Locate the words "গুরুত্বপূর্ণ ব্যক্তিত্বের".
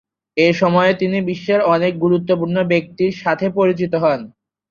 2.03-3.21